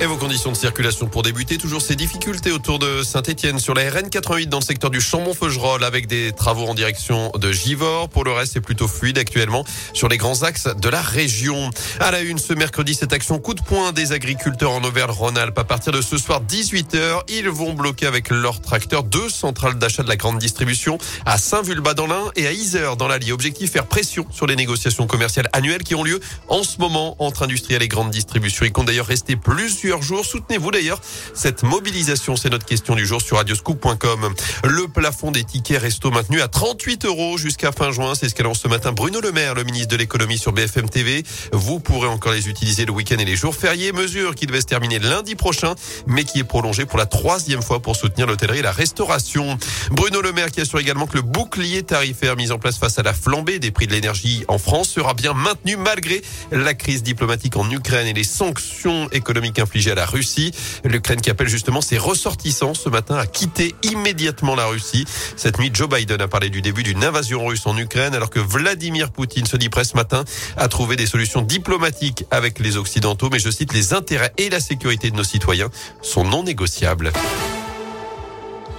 [0.00, 3.88] Et vos conditions de circulation pour débuter, toujours ces difficultés autour de Saint-Etienne sur la
[3.88, 8.08] RN 88 dans le secteur du Chambon-Feugerolles avec des travaux en direction de Givors.
[8.08, 11.70] Pour le reste, c'est plutôt fluide actuellement sur les grands axes de la région.
[12.00, 15.58] À la une, ce mercredi, cette action coup de poing des agriculteurs en Auvergne-Rhône-Alpes.
[15.58, 20.02] À partir de ce soir, 18h, ils vont bloquer avec leurs tracteurs deux centrales d'achat
[20.02, 23.30] de la grande distribution à Saint-Vulbas dans l'Ain et à Isère dans l'Allier.
[23.30, 26.18] Objectif, faire pression sur les négociations commerciales annuelles qui ont lieu
[26.48, 28.66] en ce moment entre industriels et grandes distributions.
[28.66, 29.83] Ils comptent d'ailleurs rester plus
[30.22, 30.98] Soutenez-vous d'ailleurs
[31.34, 34.34] cette mobilisation C'est notre question du jour sur radioscoop.com.
[34.64, 38.14] Le plafond des tickets resto maintenu à 38 euros jusqu'à fin juin.
[38.14, 41.22] C'est ce qu'annonce ce matin Bruno Le Maire, le ministre de l'économie sur BFM TV.
[41.52, 43.92] Vous pourrez encore les utiliser le week-end et les jours fériés.
[43.92, 45.74] Mesure qui devait se terminer lundi prochain,
[46.06, 49.58] mais qui est prolongée pour la troisième fois pour soutenir l'hôtellerie et la restauration.
[49.90, 53.02] Bruno Le Maire qui assure également que le bouclier tarifaire mis en place face à
[53.02, 57.56] la flambée des prix de l'énergie en France sera bien maintenu malgré la crise diplomatique
[57.56, 60.52] en Ukraine et les sanctions économiques infligées à la Russie.
[60.84, 65.04] L'Ukraine qui appelle justement ses ressortissants ce matin à quitter immédiatement la Russie.
[65.36, 68.40] Cette nuit, Joe Biden a parlé du début d'une invasion russe en Ukraine alors que
[68.40, 70.24] Vladimir Poutine se dit prêt ce matin
[70.56, 73.28] à trouver des solutions diplomatiques avec les Occidentaux.
[73.30, 75.70] Mais je cite, les intérêts et la sécurité de nos citoyens
[76.02, 77.12] sont non négociables.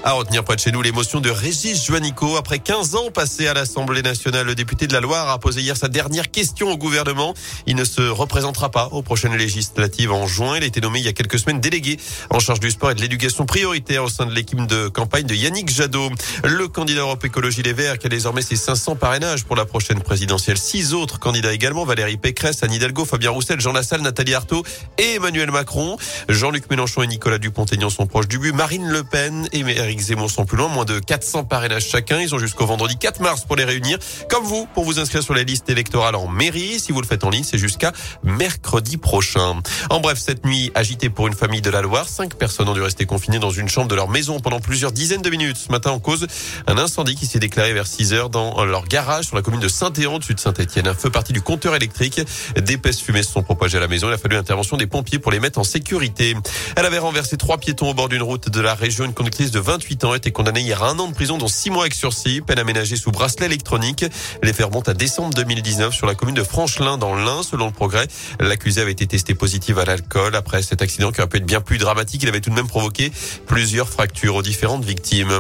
[0.08, 2.38] À retenir près de chez nous l'émotion de Régis Juanico.
[2.38, 5.75] Après 15 ans passés à l'Assemblée nationale, le député de la Loire a posé hier
[5.75, 7.34] sa dernière question au gouvernement.
[7.66, 10.58] Il ne se représentera pas aux prochaines législatives en juin.
[10.58, 11.98] Il a été nommé il y a quelques semaines délégué
[12.30, 15.33] en charge du sport et de l'éducation prioritaire au sein de l'équipe de campagne de
[15.33, 16.11] Yannick Jadot.
[16.44, 20.02] Le candidat Europe Écologie Les Verts qui a désormais ses 500 parrainages pour la prochaine
[20.02, 20.59] présidentielle.
[20.59, 24.64] Six autres candidats également, Valérie Pécresse, Anne Hidalgo, Fabien Roussel, Jean Lassalle, Nathalie Arthaud
[25.00, 25.98] et Emmanuel Macron.
[26.30, 28.53] Jean-Luc Mélenchon et Nicolas Dupont-Aignan sont proches du but.
[28.53, 29.64] Marine Le Pen et
[29.95, 32.19] Éric Zemmour sont plus loin, moins de 400 parrainages chacun.
[32.19, 33.97] Ils ont jusqu'au vendredi 4 mars pour les réunir.
[34.29, 36.81] Comme vous, pour vous inscrire sur les listes électorales en mairie.
[36.81, 39.61] Si vous le faites en ligne, c'est jusqu'à mercredi prochain.
[39.89, 42.09] En bref, cette nuit agitée pour une famille de la Loire.
[42.09, 45.21] Cinq personnes ont dû rester confinées dans une chambre de leur maison pendant plusieurs dizaines
[45.21, 45.55] de minutes.
[45.55, 46.27] Ce matin, en cause,
[46.67, 49.70] un incendie qui s'est déclaré vers 6 heures dans leur garage sur la commune de
[49.70, 50.89] Saint-Héron, dessus de Saint-Etienne.
[50.89, 52.20] Un feu parti du compteur électrique.
[52.58, 54.09] D'épaisses fumées se sont propagées à la maison.
[54.09, 56.36] Il a fallu l'intervention des pompiers pour les mettre en sécurité.
[56.75, 59.05] Elle avait renversé trois piétons au bord d'une route de la région.
[59.05, 61.69] Une conductrice de 28 ans était condamnée hier à un an de prison, dont six
[61.69, 64.05] mois avec sursis, peine aménagée sous bracelet électronique.
[64.41, 67.43] Les faits remontent à décembre 2019 sur la commune de Franchelin dans l'Ain.
[67.43, 68.08] Selon le progrès,
[68.39, 70.33] l'accusé avait été testé positif à l'alcool.
[70.37, 72.67] Après cet accident qui aurait pu être bien plus dramatique, il avait tout de même
[72.67, 73.11] provoqué
[73.47, 75.37] plusieurs fractures aux différentes victimes.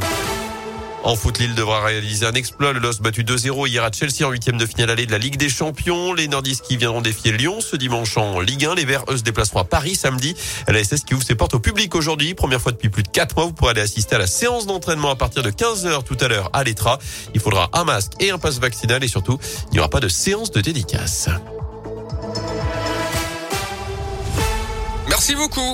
[1.05, 2.73] En foot, Lille devra réaliser un exploit.
[2.73, 5.37] Le LOS battu 2-0 hier à Chelsea en huitième de finale allée de la Ligue
[5.37, 6.15] des Champions.
[6.15, 8.73] Les Nordistes qui viendront défier Lyon ce dimanche en Ligue 1.
[8.73, 10.35] Les Verts, eux, se déplaceront à Paris samedi.
[10.67, 12.33] La SS qui ouvre ses portes au public aujourd'hui.
[12.33, 13.45] Première fois depuis plus de 4 mois.
[13.45, 16.49] Vous pourrez aller assister à la séance d'entraînement à partir de 15h tout à l'heure
[16.53, 16.97] à l'Etra.
[17.35, 19.37] Il faudra un masque et un passe vaccinal et surtout,
[19.67, 21.29] il n'y aura pas de séance de dédicace.
[25.07, 25.61] Merci beaucoup.